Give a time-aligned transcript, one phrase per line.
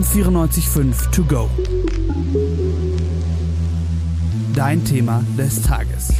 [0.00, 1.50] M945 To Go.
[4.54, 6.14] Dein Thema des Tages.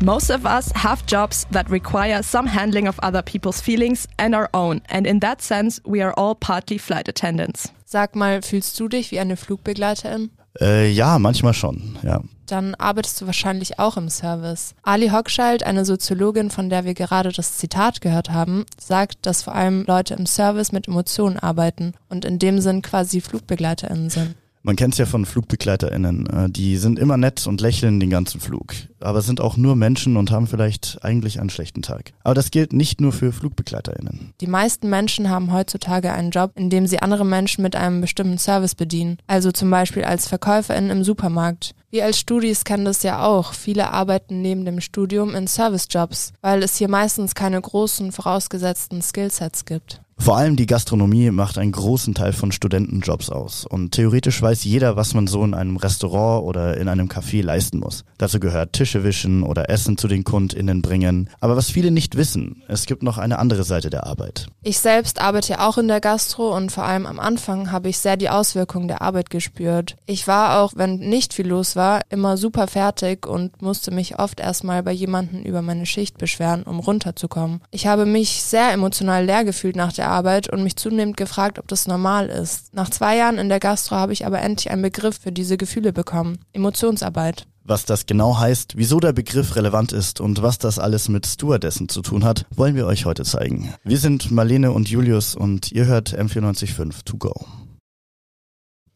[0.00, 4.48] Most of us have jobs that require some handling of other people's feelings and our
[4.54, 7.72] own, and in that sense, we are all partly flight attendants.
[7.84, 10.30] Sag mal, fühlst du dich wie eine Flugbegleiterin?
[10.60, 12.20] Äh, ja, manchmal schon, ja.
[12.52, 14.74] Dann arbeitest du wahrscheinlich auch im Service.
[14.82, 19.54] Ali Hochschild, eine Soziologin, von der wir gerade das Zitat gehört haben, sagt, dass vor
[19.54, 24.34] allem Leute im Service mit Emotionen arbeiten und in dem Sinn quasi FlugbegleiterInnen sind.
[24.64, 26.26] Man kennt es ja von FlugbegleiterInnen.
[26.26, 28.74] Äh, die sind immer nett und lächeln den ganzen Flug.
[29.00, 32.12] Aber sind auch nur Menschen und haben vielleicht eigentlich einen schlechten Tag.
[32.22, 34.32] Aber das gilt nicht nur für FlugbegleiterInnen.
[34.40, 38.38] Die meisten Menschen haben heutzutage einen Job, in dem sie andere Menschen mit einem bestimmten
[38.38, 39.18] Service bedienen.
[39.26, 41.74] Also zum Beispiel als VerkäuferInnen im Supermarkt.
[41.90, 43.54] Wir als Studis kennen das ja auch.
[43.54, 49.64] Viele arbeiten neben dem Studium in Servicejobs, weil es hier meistens keine großen vorausgesetzten Skillsets
[49.64, 50.00] gibt.
[50.22, 53.66] Vor allem die Gastronomie macht einen großen Teil von Studentenjobs aus.
[53.66, 57.80] Und theoretisch weiß jeder, was man so in einem Restaurant oder in einem Café leisten
[57.80, 58.04] muss.
[58.18, 61.28] Dazu gehört Tische wischen oder Essen zu den KundInnen bringen.
[61.40, 64.46] Aber was viele nicht wissen, es gibt noch eine andere Seite der Arbeit.
[64.62, 68.16] Ich selbst arbeite auch in der Gastro und vor allem am Anfang habe ich sehr
[68.16, 69.96] die Auswirkungen der Arbeit gespürt.
[70.06, 74.38] Ich war auch, wenn nicht viel los war, immer super fertig und musste mich oft
[74.38, 77.60] erstmal bei jemandem über meine Schicht beschweren, um runterzukommen.
[77.72, 81.66] Ich habe mich sehr emotional leer gefühlt nach der Arbeit und mich zunehmend gefragt, ob
[81.68, 82.74] das normal ist.
[82.74, 85.92] Nach zwei Jahren in der Gastro habe ich aber endlich einen Begriff für diese Gefühle
[85.92, 86.38] bekommen.
[86.52, 87.46] Emotionsarbeit.
[87.64, 91.88] Was das genau heißt, wieso der Begriff relevant ist und was das alles mit Stewardessen
[91.88, 93.72] zu tun hat, wollen wir euch heute zeigen.
[93.84, 97.46] Wir sind Marlene und Julius und ihr hört M945 To Go.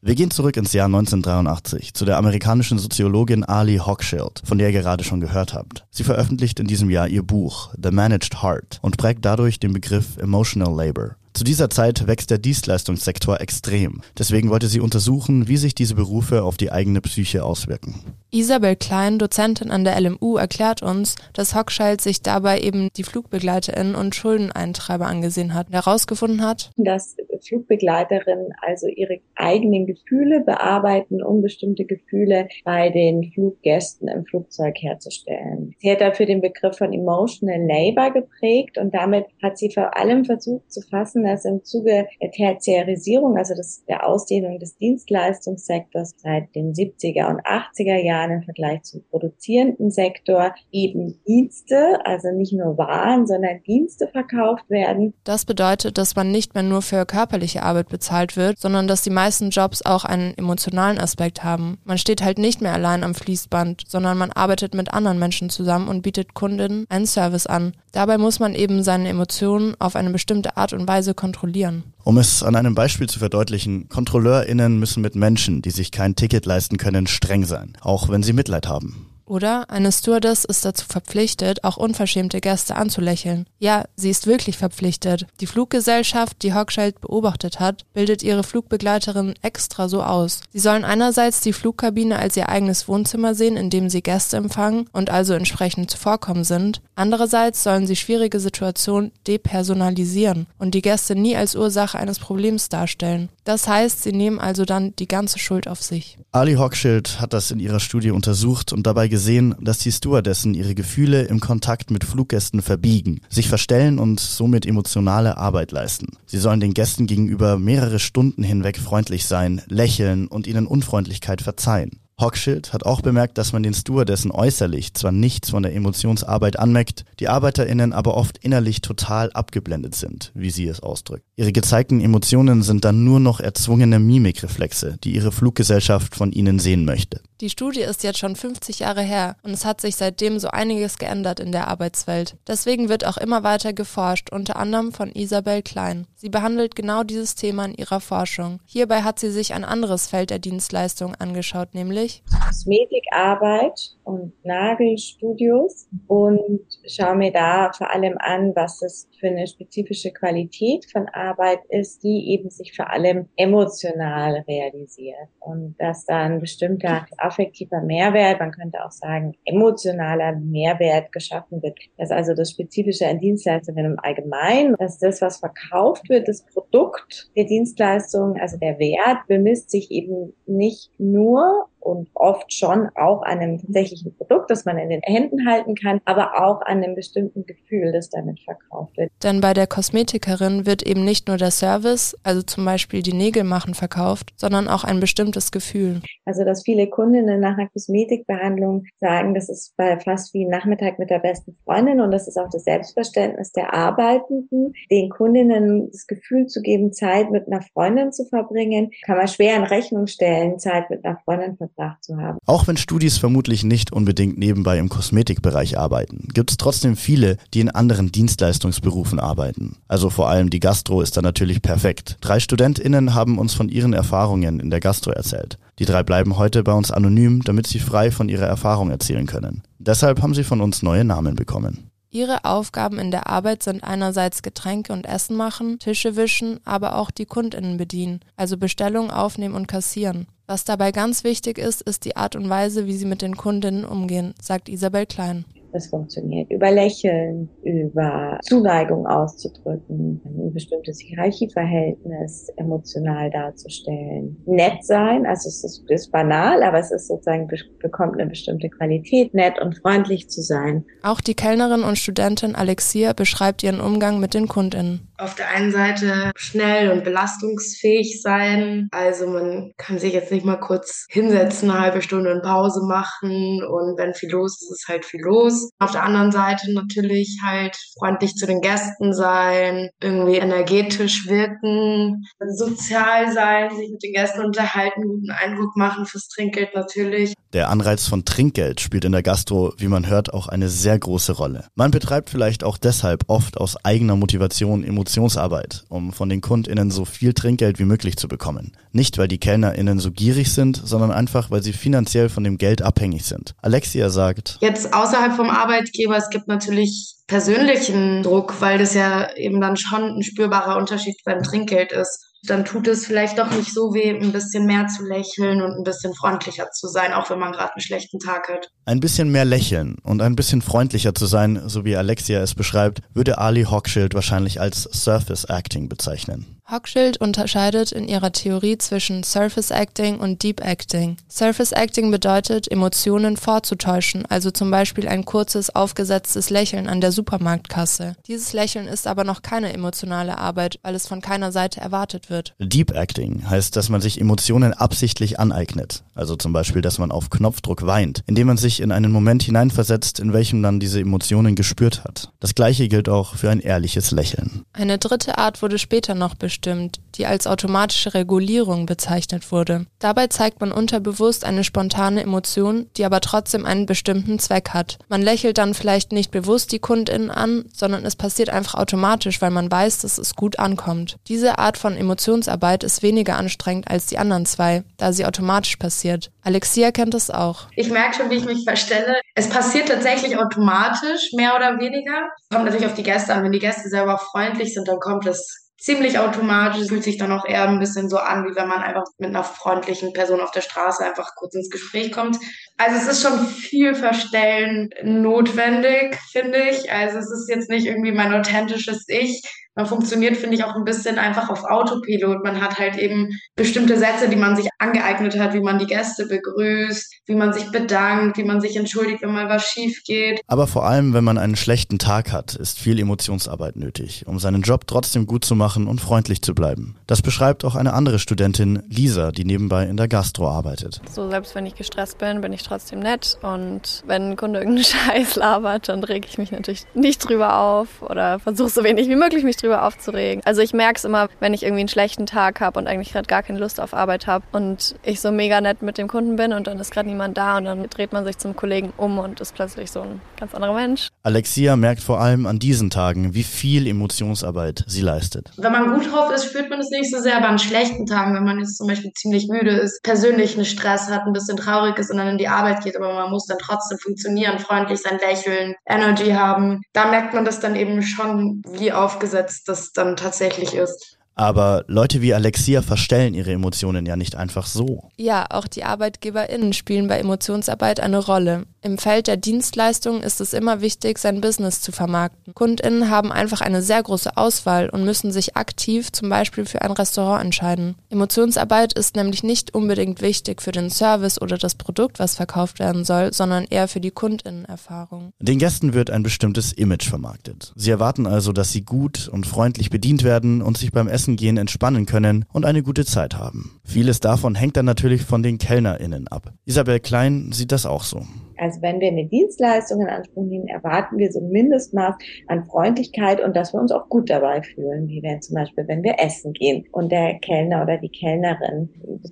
[0.07, 4.81] Wir gehen zurück ins Jahr 1983 zu der amerikanischen Soziologin Ali Hochschild, von der ihr
[4.81, 5.85] gerade schon gehört habt.
[5.91, 10.17] Sie veröffentlicht in diesem Jahr ihr Buch The Managed Heart und prägt dadurch den Begriff
[10.19, 11.17] Emotional Labor.
[11.37, 14.01] Zu dieser Zeit wächst der Dienstleistungssektor extrem.
[14.17, 17.97] Deswegen wollte sie untersuchen, wie sich diese Berufe auf die eigene Psyche auswirken.
[18.31, 23.97] Isabel Klein, Dozentin an der LMU, erklärt uns, dass Hochschild sich dabei eben die FlugbegleiterInnen
[23.97, 31.43] und Schuldeneintreiber angesehen hat und herausgefunden hat, dass Flugbegleiterinnen also ihre eigenen Gefühle bearbeiten, um
[31.43, 35.75] bestimmte Gefühle bei den Fluggästen im Flugzeug herzustellen.
[35.79, 40.25] Sie hat dafür den Begriff von Emotional Labor geprägt und damit hat sie vor allem
[40.25, 46.55] versucht zu fassen, dass im Zuge der Tertiarisierung, also das, der Ausdehnung des Dienstleistungssektors seit
[46.55, 52.79] den 70er und 80er Jahren im Vergleich zum produzierenden Sektor eben Dienste, also nicht nur
[52.79, 55.15] Waren, sondern Dienste verkauft werden.
[55.25, 59.11] Das bedeutet, dass man nicht mehr nur für körperliche Arbeit bezahlt wird, sondern dass die
[59.11, 61.79] meisten Jobs auch einen emotionalen Aspekt haben.
[61.85, 65.89] Man steht halt nicht mehr allein am Fließband, sondern man arbeitet mit anderen Menschen zusammen
[65.89, 67.73] und bietet Kundinnen einen Service an.
[67.91, 71.83] Dabei muss man eben seine Emotionen auf eine bestimmte Art und Weise kontrollieren.
[72.05, 76.47] Um es an einem Beispiel zu verdeutlichen, KontrolleurInnen müssen mit Menschen, die sich kein Ticket
[76.47, 79.16] leisten können, streng sein, auch wenn sie Mitleid haben.
[79.27, 83.47] Oder eine Stewardess ist dazu verpflichtet, auch unverschämte Gäste anzulächeln.
[83.59, 85.27] Ja, sie ist wirklich verpflichtet.
[85.41, 90.41] Die Fluggesellschaft, die Hochschild beobachtet hat, bildet ihre Flugbegleiterin extra so aus.
[90.53, 94.89] Sie sollen einerseits die Flugkabine als ihr eigenes Wohnzimmer sehen, in dem sie Gäste empfangen
[94.93, 96.81] und also entsprechend zuvorkommen sind.
[96.95, 103.29] Andererseits sollen sie schwierige Situationen depersonalisieren und die Gäste nie als Ursache eines Problems darstellen.
[103.47, 106.19] Das heißt, sie nehmen also dann die ganze Schuld auf sich.
[106.33, 110.75] Ali Hochschild hat das in ihrer Studie untersucht und dabei gesehen, dass die Stewardessen ihre
[110.75, 116.09] Gefühle im Kontakt mit Fluggästen verbiegen, sich verstellen und somit emotionale Arbeit leisten.
[116.27, 122.01] Sie sollen den Gästen gegenüber mehrere Stunden hinweg freundlich sein, lächeln und ihnen Unfreundlichkeit verzeihen.
[122.19, 127.05] Hochschild hat auch bemerkt, dass man den Stewardessen äußerlich zwar nichts von der Emotionsarbeit anmerkt,
[127.21, 131.27] die ArbeiterInnen aber oft innerlich total abgeblendet sind, wie sie es ausdrückt.
[131.37, 136.87] Ihre gezeigten Emotionen sind dann nur noch erzwungene Mimikreflexe, die ihre Fluggesellschaft von ihnen sehen
[136.87, 137.21] möchte.
[137.43, 140.97] Die Studie ist jetzt schon 50 Jahre her und es hat sich seitdem so einiges
[140.97, 142.37] geändert in der Arbeitswelt.
[142.47, 146.07] Deswegen wird auch immer weiter geforscht, unter anderem von Isabel Klein.
[146.15, 148.61] Sie behandelt genau dieses Thema in ihrer Forschung.
[148.65, 152.06] Hierbei hat sie sich ein anderes Feld der Dienstleistung angeschaut, nämlich
[152.47, 160.13] Kosmetikarbeit und Nagelstudios und schaue mir da vor allem an, was es für eine spezifische
[160.13, 166.41] Qualität von Arbeit ist, die eben sich vor allem emotional realisiert und dass da ein
[166.41, 171.79] bestimmter affektiver Mehrwert, man könnte auch sagen emotionaler Mehrwert geschaffen wird.
[171.99, 177.31] Dass also das Spezifische an Dienstleistungen im Allgemeinen, dass das, was verkauft wird, das Produkt
[177.37, 183.39] der Dienstleistung, also der Wert, bemisst sich eben nicht nur und oft schon auch an
[183.39, 187.47] einem tatsächlichen Produkt, das man in den Händen halten kann, aber auch an einem bestimmten
[187.47, 189.13] Gefühl, das damit verkauft wird.
[189.23, 193.45] Denn bei der Kosmetikerin wird eben nicht nur der Service, also zum Beispiel die Nägel
[193.45, 196.03] machen, verkauft, sondern auch ein bestimmtes Gefühl.
[196.25, 199.75] Also, dass viele Kundinnen nach einer Kosmetikbehandlung sagen, das ist
[200.05, 203.73] fast wie ein Nachmittag mit der besten Freundin und das ist auch das Selbstverständnis der
[203.73, 209.29] Arbeitenden, den Kundinnen das Gefühl zu geben, Zeit mit einer Freundin zu verbringen, kann man
[209.29, 212.39] schwer in Rechnung stellen, Zeit mit einer Freundin verbracht zu haben.
[212.47, 217.61] Auch wenn Studis vermutlich nicht unbedingt nebenbei im Kosmetikbereich arbeiten, gibt es trotzdem viele, die
[217.61, 219.77] in anderen Dienstleistungsberufen arbeiten.
[219.89, 222.19] Also vor allem die Gastro ist da natürlich perfekt.
[222.21, 225.59] Drei StudentInnen haben uns von ihren Erfahrungen in der Gastro erzählt.
[225.79, 229.63] Die drei bleiben heute bei uns anonym, damit sie frei von ihrer Erfahrung erzählen können.
[229.79, 231.91] Deshalb haben sie von uns neue Namen bekommen.
[232.17, 237.11] Ihre Aufgaben in der Arbeit sind einerseits Getränke und Essen machen, Tische wischen, aber auch
[237.11, 240.27] die Kundinnen bedienen, also Bestellungen aufnehmen und kassieren.
[240.47, 243.85] Was dabei ganz wichtig ist, ist die Art und Weise, wie sie mit den Kundinnen
[243.85, 245.45] umgehen, sagt Isabel Klein.
[245.77, 254.43] Das funktioniert über Lächeln, über Zuneigung auszudrücken, ein bestimmtes Hierarchieverhältnis emotional darzustellen.
[254.47, 257.47] Nett sein, also es ist, ist banal, aber es ist sozusagen,
[257.79, 260.87] bekommt eine bestimmte Qualität, nett und freundlich zu sein.
[261.03, 265.13] Auch die Kellnerin und Studentin Alexia beschreibt ihren Umgang mit den KundInnen.
[265.19, 268.89] Auf der einen Seite schnell und belastungsfähig sein.
[268.93, 273.63] Also man kann sich jetzt nicht mal kurz hinsetzen, eine halbe Stunde in Pause machen
[273.65, 275.66] und wenn viel los ist, ist halt viel los.
[275.79, 282.25] Auf der anderen Seite natürlich halt freundlich zu den Gästen sein, irgendwie energetisch wirken,
[282.57, 287.35] sozial sein, sich mit den Gästen unterhalten, guten Eindruck machen fürs Trinkgeld natürlich.
[287.53, 291.33] Der Anreiz von Trinkgeld spielt in der Gastro, wie man hört, auch eine sehr große
[291.33, 291.69] Rolle.
[291.75, 297.05] Man betreibt vielleicht auch deshalb oft aus eigener Motivation Emotionsarbeit, um von den KundInnen so
[297.05, 298.73] viel Trinkgeld wie möglich zu bekommen.
[298.93, 302.83] Nicht, weil die KellnerInnen so gierig sind, sondern einfach, weil sie finanziell von dem Geld
[302.83, 303.55] abhängig sind.
[303.63, 309.61] Alexia sagt, Jetzt außerhalb vom Arbeitgeber, es gibt natürlich persönlichen Druck, weil das ja eben
[309.61, 313.93] dann schon ein spürbarer Unterschied beim Trinkgeld ist dann tut es vielleicht doch nicht so
[313.95, 317.53] weh, ein bisschen mehr zu lächeln und ein bisschen freundlicher zu sein, auch wenn man
[317.53, 318.71] gerade einen schlechten Tag hat.
[318.85, 323.01] Ein bisschen mehr lächeln und ein bisschen freundlicher zu sein, so wie Alexia es beschreibt,
[323.15, 326.56] würde Ali Hochschild wahrscheinlich als Surface Acting bezeichnen.
[326.69, 331.17] Hochschild unterscheidet in ihrer Theorie zwischen Surface Acting und Deep Acting.
[331.31, 338.17] Surface Acting bedeutet, Emotionen vorzutäuschen, also zum Beispiel ein kurzes, aufgesetztes Lächeln an der Supermarktkasse.
[338.27, 342.55] Dieses Lächeln ist aber noch keine emotionale Arbeit, weil es von keiner Seite erwartet wird.
[342.59, 346.03] Deep Acting heißt, dass man sich Emotionen absichtlich aneignet.
[346.17, 350.19] Also zum Beispiel, dass man auf Knopfdruck weint, indem man sich in einen Moment hineinversetzt,
[350.19, 352.33] in welchem man diese Emotionen gespürt hat.
[352.41, 354.65] Das gleiche gilt auch für ein ehrliches Lächeln.
[354.73, 359.87] Eine dritte Art wurde später noch bestimmt bestimmt, die als automatische Regulierung bezeichnet wurde.
[359.99, 364.99] Dabei zeigt man unterbewusst eine spontane Emotion, die aber trotzdem einen bestimmten Zweck hat.
[365.09, 369.51] Man lächelt dann vielleicht nicht bewusst die KundInnen an, sondern es passiert einfach automatisch, weil
[369.51, 371.17] man weiß, dass es gut ankommt.
[371.29, 376.31] Diese Art von Emotionsarbeit ist weniger anstrengend als die anderen zwei, da sie automatisch passiert.
[376.43, 377.67] Alexia kennt es auch.
[377.75, 379.17] Ich merke schon, wie ich mich verstelle.
[379.35, 382.31] Es passiert tatsächlich automatisch, mehr oder weniger.
[382.51, 383.45] Kommt natürlich auf die Gäste an.
[383.45, 387.47] Wenn die Gäste selber freundlich sind, dann kommt es ziemlich automatisch, fühlt sich dann auch
[387.47, 390.61] eher ein bisschen so an, wie wenn man einfach mit einer freundlichen Person auf der
[390.61, 392.39] Straße einfach kurz ins Gespräch kommt.
[392.77, 396.91] Also es ist schon viel Verstellen notwendig, finde ich.
[396.91, 399.43] Also es ist jetzt nicht irgendwie mein authentisches Ich,
[399.77, 402.43] man funktioniert, finde ich, auch ein bisschen einfach auf Autopilot.
[402.43, 406.27] Man hat halt eben bestimmte Sätze, die man sich angeeignet hat, wie man die Gäste
[406.27, 410.41] begrüßt, wie man sich bedankt, wie man sich entschuldigt, wenn mal was schief geht.
[410.47, 414.63] Aber vor allem, wenn man einen schlechten Tag hat, ist viel Emotionsarbeit nötig, um seinen
[414.63, 416.97] Job trotzdem gut zu machen und freundlich zu bleiben.
[417.07, 421.03] Das beschreibt auch eine andere Studentin, Lisa, die nebenbei in der Gastro arbeitet.
[421.13, 424.85] So, selbst wenn ich gestresst bin, bin ich trotzdem nett und wenn ein Kunde irgendeinen
[424.87, 429.17] Scheiß labert, dann reg ich mich natürlich nicht drüber auf oder versuche so wenig wie
[429.17, 430.43] möglich mich drüber drüber aufzuregen.
[430.45, 433.27] Also ich merke es immer, wenn ich irgendwie einen schlechten Tag habe und eigentlich gerade
[433.27, 436.53] gar keine Lust auf Arbeit habe und ich so mega nett mit dem Kunden bin
[436.53, 439.41] und dann ist gerade niemand da und dann dreht man sich zum Kollegen um und
[439.41, 441.09] ist plötzlich so ein ganz anderer Mensch.
[441.23, 445.51] Alexia merkt vor allem an diesen Tagen, wie viel Emotionsarbeit sie leistet.
[445.57, 448.35] Wenn man gut drauf ist, spürt man es nicht so sehr, aber an schlechten Tagen,
[448.35, 451.99] wenn man jetzt zum Beispiel ziemlich müde ist, persönlich einen Stress hat, ein bisschen traurig
[451.99, 455.19] ist und dann in die Arbeit geht, aber man muss dann trotzdem funktionieren, freundlich sein,
[455.19, 460.75] lächeln, Energy haben, da merkt man das dann eben schon, wie aufgesetzt das dann tatsächlich
[460.75, 461.19] ist.
[461.37, 465.11] Aber Leute wie Alexia verstellen ihre Emotionen ja nicht einfach so.
[465.17, 468.65] Ja, auch die ArbeitgeberInnen spielen bei Emotionsarbeit eine Rolle.
[468.81, 472.55] Im Feld der Dienstleistungen ist es immer wichtig, sein Business zu vermarkten.
[472.55, 476.93] KundInnen haben einfach eine sehr große Auswahl und müssen sich aktiv zum Beispiel für ein
[476.93, 477.97] Restaurant entscheiden.
[478.09, 483.05] Emotionsarbeit ist nämlich nicht unbedingt wichtig für den Service oder das Produkt, was verkauft werden
[483.05, 485.33] soll, sondern eher für die KundInnenerfahrung.
[485.41, 487.73] Den Gästen wird ein bestimmtes Image vermarktet.
[487.75, 491.57] Sie erwarten also, dass sie gut und freundlich bedient werden und sich beim Essen gehen
[491.57, 493.81] entspannen können und eine gute Zeit haben.
[493.83, 496.53] Vieles davon hängt dann natürlich von den KellnerInnen ab.
[496.65, 498.25] Isabel Klein sieht das auch so.
[498.59, 502.15] Also wenn wir eine Dienstleistung in Anspruch nehmen, erwarten wir so ein Mindestmaß
[502.49, 506.03] an Freundlichkeit und dass wir uns auch gut dabei fühlen, wie wenn zum Beispiel, wenn
[506.03, 508.89] wir essen gehen und der Kellner oder die Kellnerin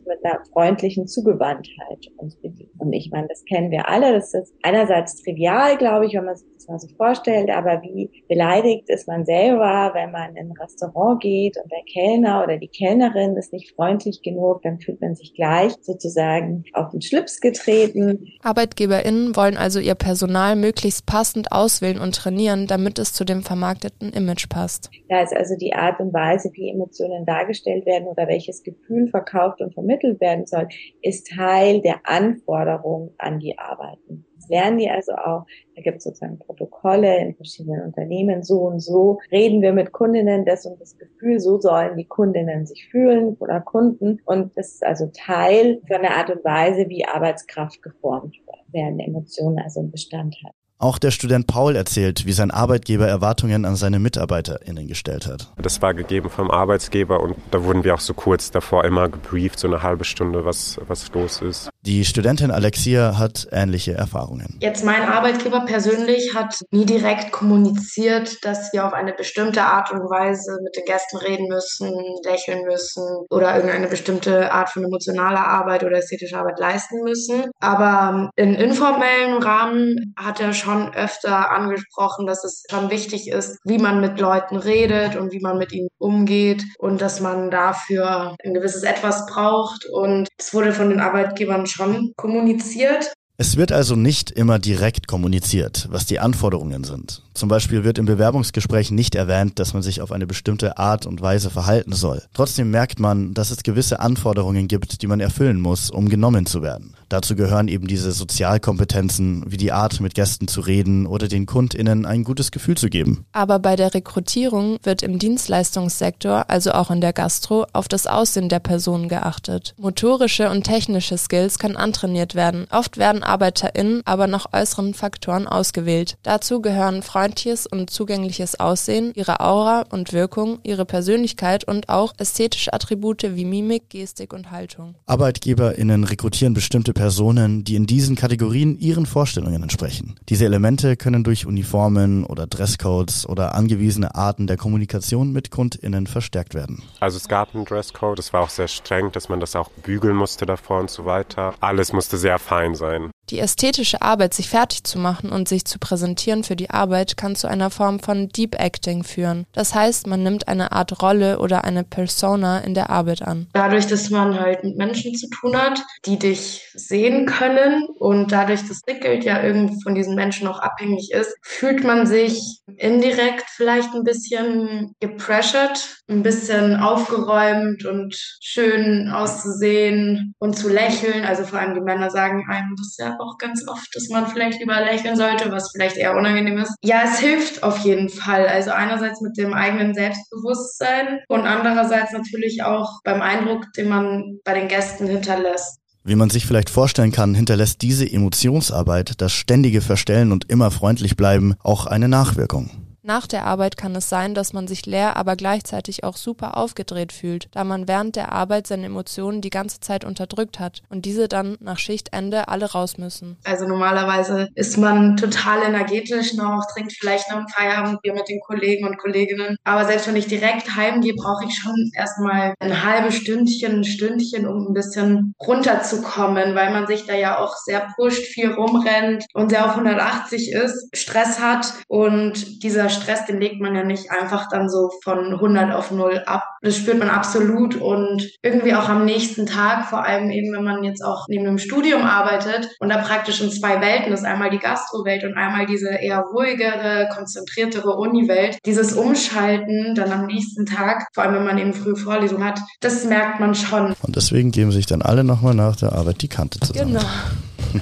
[0.07, 2.71] mit einer freundlichen Zugewandtheit uns bedient.
[2.79, 4.13] Und ich meine, das kennen wir alle.
[4.13, 8.11] Das ist einerseits trivial, glaube ich, wenn man sich das mal so vorstellt, aber wie
[8.29, 12.69] beleidigt ist man selber, wenn man in ein Restaurant geht und der Kellner oder die
[12.69, 18.29] Kellnerin ist nicht freundlich genug, dann fühlt man sich gleich sozusagen auf den Schlips getreten.
[18.43, 23.43] ArbeitgeberInnen Unternehmen wollen also ihr Personal möglichst passend auswählen und trainieren, damit es zu dem
[23.43, 24.91] vermarkteten Image passt.
[25.09, 29.61] Da ist also die Art und Weise, wie Emotionen dargestellt werden oder welches Gefühl verkauft
[29.61, 30.69] und vermittelt werden soll,
[31.03, 34.27] ist Teil der Anforderungen an die Arbeiten.
[34.37, 35.47] Das lernen die also auch.
[35.75, 38.43] Da gibt es sozusagen Protokolle in verschiedenen Unternehmen.
[38.43, 42.67] So und so reden wir mit Kundinnen das und das Gefühl, so sollen die Kundinnen
[42.67, 44.21] sich fühlen oder Kunden.
[44.27, 49.01] Und das ist also Teil von der Art und Weise, wie Arbeitskraft geformt wird werden
[49.01, 50.51] Emotionen also ein Bestandteil.
[50.79, 55.53] Auch der Student Paul erzählt, wie sein Arbeitgeber Erwartungen an seine MitarbeiterInnen gestellt hat.
[55.57, 59.59] Das war gegeben vom Arbeitsgeber und da wurden wir auch so kurz davor immer gebrieft,
[59.59, 61.71] so eine halbe Stunde, was, was los ist.
[61.87, 64.59] Die Studentin Alexia hat ähnliche Erfahrungen.
[64.61, 70.01] Jetzt mein Arbeitgeber persönlich hat nie direkt kommuniziert, dass wir auf eine bestimmte Art und
[70.01, 71.91] Weise mit den Gästen reden müssen,
[72.25, 77.45] lächeln müssen oder irgendeine bestimmte Art von emotionaler Arbeit oder ästhetischer Arbeit leisten müssen.
[77.61, 83.59] Aber in informellen Rahmen hat er schon schon öfter angesprochen, dass es schon wichtig ist,
[83.65, 88.37] wie man mit Leuten redet und wie man mit ihnen umgeht und dass man dafür
[88.45, 89.87] ein gewisses Etwas braucht.
[89.87, 93.13] Und es wurde von den Arbeitgebern schon kommuniziert.
[93.37, 97.25] Es wird also nicht immer direkt kommuniziert, was die Anforderungen sind.
[97.35, 101.21] Zum Beispiel wird im Bewerbungsgespräch nicht erwähnt, dass man sich auf eine bestimmte Art und
[101.21, 102.23] Weise verhalten soll.
[102.33, 106.63] Trotzdem merkt man, dass es gewisse Anforderungen gibt, die man erfüllen muss, um genommen zu
[106.63, 106.95] werden.
[107.15, 112.07] Dazu gehören eben diese Sozialkompetenzen, wie die Art, mit Gästen zu reden oder den KundInnen
[112.07, 113.25] ein gutes Gefühl zu geben.
[113.31, 118.49] Aber bei der Rekrutierung wird im Dienstleistungssektor, also auch in der Gastro, auf das Aussehen
[118.49, 119.77] der Person geachtet.
[119.79, 122.67] Motorische und technische Skills können antrainiert werden.
[122.73, 126.17] Oft werden ArbeiterInnen aber nach äußeren Faktoren ausgewählt.
[126.25, 132.73] Dazu gehören freundliches und zugängliches Aussehen, ihre Aura und Wirkung, ihre Persönlichkeit und auch ästhetische
[132.73, 134.97] Attribute wie Mimik, Gestik und Haltung.
[135.07, 140.15] ArbeitgeberInnen rekrutieren bestimmte Personen, die in diesen Kategorien ihren Vorstellungen entsprechen.
[140.29, 146.55] Diese Elemente können durch Uniformen oder Dresscodes oder angewiesene Arten der Kommunikation mit KundInnen verstärkt
[146.55, 146.83] werden.
[147.01, 150.17] Also es gab einen Dresscode, es war auch sehr streng, dass man das auch bügeln
[150.17, 151.55] musste davor und so weiter.
[151.61, 153.11] Alles musste sehr fein sein.
[153.31, 157.37] Die ästhetische Arbeit, sich fertig zu machen und sich zu präsentieren für die Arbeit, kann
[157.37, 159.47] zu einer Form von Deep Acting führen.
[159.53, 163.47] Das heißt, man nimmt eine Art Rolle oder eine Persona in der Arbeit an.
[163.55, 168.67] Dadurch, dass man halt mit Menschen zu tun hat, die dich sehen können und dadurch
[168.67, 173.95] das Bild ja irgendwie von diesen Menschen auch abhängig ist, fühlt man sich indirekt vielleicht
[173.95, 181.25] ein bisschen gepressured, ein bisschen aufgeräumt und schön auszusehen und zu lächeln.
[181.25, 184.61] Also vor allem die Männer sagen einem das ja auch ganz oft, dass man vielleicht
[184.61, 186.75] lieber lächeln sollte, was vielleicht eher unangenehm ist.
[186.83, 188.47] Ja, es hilft auf jeden Fall.
[188.47, 194.55] Also einerseits mit dem eigenen Selbstbewusstsein und andererseits natürlich auch beim Eindruck, den man bei
[194.55, 195.84] den Gästen hinterlässt.
[196.07, 201.17] Wie man sich vielleicht vorstellen kann, hinterlässt diese Emotionsarbeit, das ständige Verstellen und immer freundlich
[201.17, 202.94] bleiben, auch eine Nachwirkung.
[203.07, 207.13] Nach der Arbeit kann es sein, dass man sich leer, aber gleichzeitig auch super aufgedreht
[207.13, 211.29] fühlt, da man während der Arbeit seine Emotionen die ganze Zeit unterdrückt hat und diese
[211.29, 213.37] dann nach Schichtende alle raus müssen.
[213.45, 218.89] Also normalerweise ist man total energetisch noch, trinkt vielleicht noch ein Feierabendbier mit den Kollegen
[218.89, 219.59] und Kolleginnen.
[219.65, 224.49] Aber selbst wenn ich direkt heimgehe, brauche ich schon erstmal ein halbes Stündchen, ein Stündchen,
[224.49, 229.51] um ein bisschen runterzukommen, weil man sich da ja auch sehr pusht, viel rumrennt und
[229.51, 234.49] sehr auf 180 ist, Stress hat und dieser Stress, den legt man ja nicht einfach
[234.49, 236.45] dann so von 100 auf 0 ab.
[236.63, 240.85] Das spürt man absolut und irgendwie auch am nächsten Tag, vor allem eben, wenn man
[240.85, 244.59] jetzt auch neben einem Studium arbeitet und da praktisch in zwei Welten ist, einmal die
[244.59, 248.59] Gastrowelt und einmal diese eher ruhigere, konzentriertere Uni-Welt.
[248.65, 253.05] Dieses Umschalten dann am nächsten Tag, vor allem wenn man eben früh Vorlesung hat, das
[253.05, 253.95] merkt man schon.
[254.03, 256.95] Und deswegen geben sich dann alle nochmal nach der Arbeit die Kante zusammen.
[256.95, 257.05] Genau.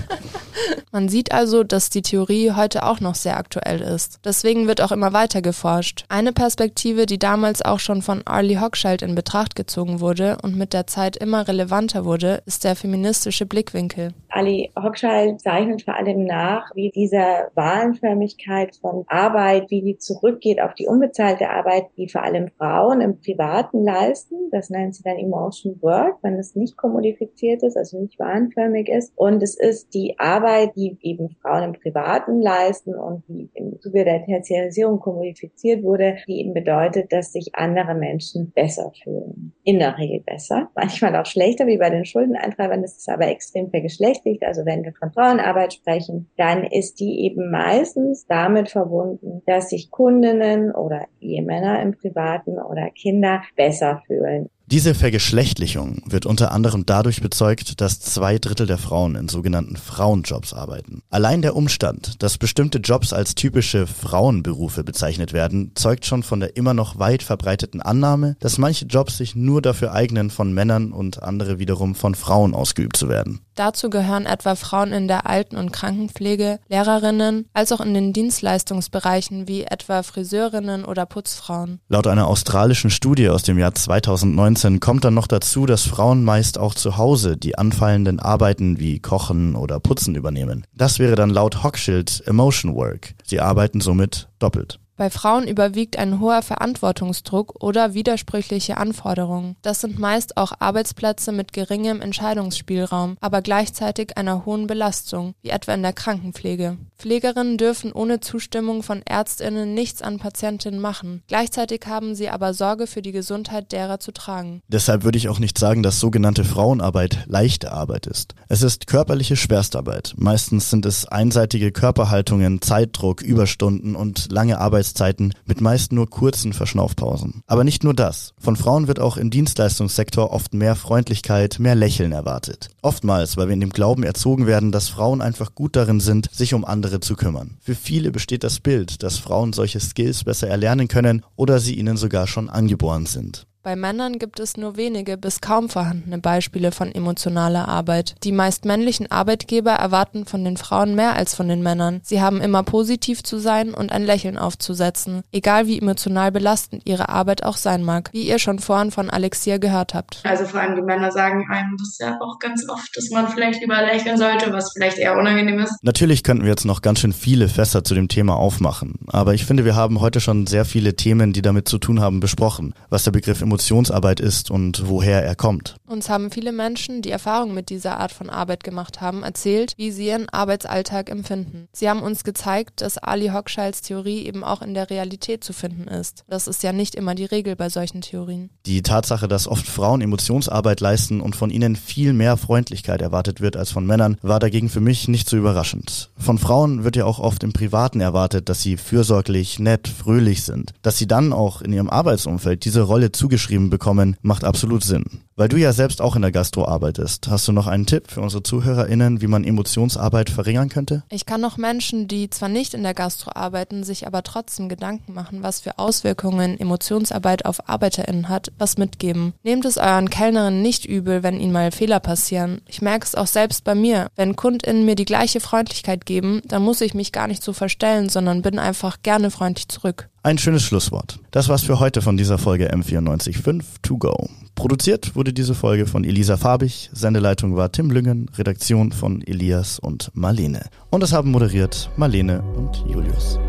[0.93, 4.21] Man sieht also, dass die Theorie heute auch noch sehr aktuell ist.
[4.25, 6.05] Deswegen wird auch immer weiter geforscht.
[6.09, 10.73] Eine Perspektive, die damals auch schon von Arlie Hochschild in Betracht gezogen wurde und mit
[10.73, 14.13] der Zeit immer relevanter wurde, ist der feministische Blickwinkel.
[14.29, 20.75] Ali Hochschild zeichnet vor allem nach, wie diese Wahlenförmigkeit von Arbeit, wie die zurückgeht auf
[20.75, 24.51] die unbezahlte Arbeit, die vor allem Frauen im Privaten leisten.
[24.51, 29.13] Das nennt sie dann Emotion Work, wenn es nicht kommodifiziert ist, also nicht wahnförmig ist.
[29.17, 30.42] Und es ist die Arbeit,
[30.77, 36.41] die eben Frauen im Privaten leisten und die im Zuge der Tertiarisierung kommodifiziert wurde, die
[36.41, 39.53] eben bedeutet, dass sich andere Menschen besser fühlen.
[39.65, 42.83] In der Regel besser, manchmal auch schlechter, wie bei den Schuldeneintreibern.
[42.83, 47.25] Das ist aber extrem vergeschlechtert beschäftigt, also wenn wir von Frauenarbeit sprechen, dann ist die
[47.25, 54.49] eben meistens damit verbunden, dass sich Kundinnen oder Ehemänner im Privaten oder Kinder besser fühlen.
[54.73, 60.55] Diese Vergeschlechtlichung wird unter anderem dadurch bezeugt, dass zwei Drittel der Frauen in sogenannten Frauenjobs
[60.55, 61.03] arbeiten.
[61.11, 66.57] Allein der Umstand, dass bestimmte Jobs als typische Frauenberufe bezeichnet werden, zeugt schon von der
[66.57, 71.23] immer noch weit verbreiteten Annahme, dass manche Jobs sich nur dafür eignen, von Männern und
[71.23, 73.41] andere wiederum von Frauen ausgeübt zu werden.
[73.55, 79.49] Dazu gehören etwa Frauen in der Alten- und Krankenpflege, Lehrerinnen, als auch in den Dienstleistungsbereichen
[79.49, 81.81] wie etwa Friseurinnen oder Putzfrauen.
[81.89, 86.25] Laut einer australischen Studie aus dem Jahr 2019 19 kommt dann noch dazu, dass Frauen
[86.25, 90.67] meist auch zu Hause die anfallenden Arbeiten wie Kochen oder Putzen übernehmen.
[90.75, 93.15] Das wäre dann laut Hochschild Emotion Work.
[93.25, 94.79] Sie arbeiten somit doppelt.
[94.97, 99.57] Bei Frauen überwiegt ein hoher Verantwortungsdruck oder widersprüchliche Anforderungen.
[99.63, 105.73] Das sind meist auch Arbeitsplätze mit geringem Entscheidungsspielraum, aber gleichzeitig einer hohen Belastung, wie etwa
[105.73, 106.77] in der Krankenpflege.
[106.99, 111.23] Pflegerinnen dürfen ohne Zustimmung von Ärztinnen nichts an Patientinnen machen.
[111.27, 114.61] Gleichzeitig haben sie aber Sorge für die Gesundheit derer zu tragen.
[114.69, 118.35] Deshalb würde ich auch nicht sagen, dass sogenannte Frauenarbeit leichte Arbeit ist.
[118.49, 120.15] Es ist körperliche Schwerstarbeit.
[120.17, 126.53] Meistens sind es einseitige Körperhaltungen, Zeitdruck, Überstunden und lange Arbeit Arbeitszeiten mit meist nur kurzen
[126.53, 127.43] Verschnaufpausen.
[127.47, 128.35] Aber nicht nur das.
[128.39, 132.69] Von Frauen wird auch im Dienstleistungssektor oft mehr Freundlichkeit, mehr Lächeln erwartet.
[132.83, 136.53] Oftmals, weil wir in dem Glauben erzogen werden, dass Frauen einfach gut darin sind, sich
[136.53, 137.59] um andere zu kümmern.
[137.61, 141.97] Für viele besteht das Bild, dass Frauen solche Skills besser erlernen können oder sie ihnen
[141.97, 143.47] sogar schon angeboren sind.
[143.65, 148.17] Bei Männern gibt es nur wenige bis kaum vorhandene Beispiele von emotionaler Arbeit.
[148.25, 152.01] Die meist männlichen Arbeitgeber erwarten von den Frauen mehr als von den Männern.
[152.03, 157.09] Sie haben immer positiv zu sein und ein Lächeln aufzusetzen, egal wie emotional belastend ihre
[157.09, 160.23] Arbeit auch sein mag, wie ihr schon vorhin von Alexia gehört habt.
[160.25, 163.61] Also vor allem die Männer sagen einem das ja auch ganz oft, dass man vielleicht
[163.61, 165.79] lieber lächeln sollte, was vielleicht eher unangenehm ist.
[165.83, 169.45] Natürlich könnten wir jetzt noch ganz schön viele Fässer zu dem Thema aufmachen, aber ich
[169.45, 173.05] finde, wir haben heute schon sehr viele Themen, die damit zu tun haben, besprochen, was
[173.05, 175.77] der Begriff Emotionsarbeit ist und woher er kommt.
[175.87, 179.91] Uns haben viele Menschen, die Erfahrung mit dieser Art von Arbeit gemacht haben, erzählt, wie
[179.91, 181.69] sie ihren Arbeitsalltag empfinden.
[181.71, 185.87] Sie haben uns gezeigt, dass Ali Hochschilds Theorie eben auch in der Realität zu finden
[185.87, 186.25] ist.
[186.29, 188.49] Das ist ja nicht immer die Regel bei solchen Theorien.
[188.65, 193.59] Die Tatsache, dass oft Frauen Emotionsarbeit leisten und von ihnen viel mehr Freundlichkeit erwartet wird
[193.59, 196.11] als von Männern, war dagegen für mich nicht so überraschend.
[196.17, 200.73] Von Frauen wird ja auch oft im Privaten erwartet, dass sie fürsorglich, nett, fröhlich sind.
[200.81, 205.05] Dass sie dann auch in ihrem Arbeitsumfeld diese Rolle zugeschrieben bekommen, macht absolut Sinn.
[205.35, 208.21] Weil du ja selbst auch in der Gastro arbeitest, hast du noch einen Tipp für
[208.21, 211.05] unsere ZuhörerInnen, wie man Emotionsarbeit verringern könnte?
[211.09, 215.15] Ich kann noch Menschen, die zwar nicht in der Gastro arbeiten, sich aber trotzdem Gedanken
[215.15, 219.33] machen, was für Auswirkungen Emotionsarbeit auf ArbeiterInnen hat, was mitgeben.
[219.43, 222.61] Nehmt es euren Kellnerinnen nicht übel, wenn ihnen mal Fehler passieren.
[222.69, 224.09] Ich merke es auch selbst bei mir.
[224.17, 228.11] Wenn KundInnen mir die gleiche Freundlichkeit geben, dann muss ich mich gar nicht so verstellen,
[228.11, 230.11] sondern bin einfach gerne freundlich zurück.
[230.23, 231.19] Ein schönes Schlusswort.
[231.33, 234.29] Das war's für heute von dieser Folge M945 To Go.
[234.63, 240.13] Produziert wurde diese Folge von Elisa Farbig, Sendeleitung war Tim Lüngen, Redaktion von Elias und
[240.15, 240.71] Marlene.
[240.89, 243.41] Und das haben moderiert Marlene und Julius.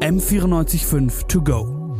[0.00, 1.94] M945 To Go.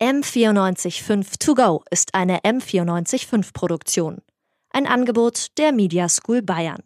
[0.00, 4.22] M945 To Go ist eine M945 Produktion.
[4.70, 6.82] Ein Angebot der Media School Bayern.